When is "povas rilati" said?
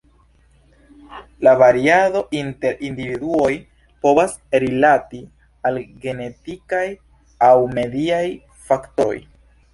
4.07-5.21